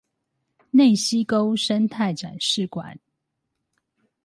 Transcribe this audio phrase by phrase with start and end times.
[0.71, 1.25] 內溝溪
[1.55, 2.97] 生態展示館